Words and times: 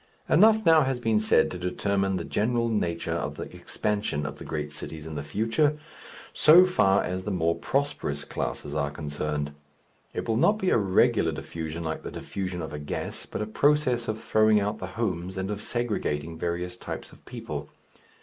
Enough 0.27 0.65
now 0.65 0.81
has 0.81 0.99
been 0.99 1.19
said 1.19 1.51
to 1.51 1.59
determine 1.59 2.15
the 2.15 2.23
general 2.25 2.69
nature 2.69 3.11
of 3.13 3.35
the 3.35 3.43
expansion 3.55 4.25
of 4.25 4.39
the 4.39 4.43
great 4.43 4.71
cities 4.71 5.05
in 5.05 5.13
the 5.13 5.21
future, 5.21 5.77
so 6.33 6.65
far 6.65 7.03
as 7.03 7.23
the 7.23 7.29
more 7.29 7.53
prosperous 7.53 8.23
classes 8.25 8.73
are 8.73 8.89
concerned. 8.89 9.51
It 10.15 10.27
will 10.27 10.37
not 10.37 10.57
be 10.57 10.71
a 10.71 10.77
regular 10.79 11.31
diffusion 11.31 11.83
like 11.83 12.01
the 12.01 12.09
diffusion 12.09 12.63
of 12.63 12.73
a 12.73 12.79
gas, 12.79 13.27
but 13.27 13.43
a 13.43 13.45
process 13.45 14.07
of 14.07 14.19
throwing 14.19 14.59
out 14.59 14.79
the 14.79 14.87
"homes," 14.97 15.37
and 15.37 15.51
of 15.51 15.61
segregating 15.61 16.35
various 16.35 16.77
types 16.77 17.11
of 17.11 17.23
people. 17.25 17.69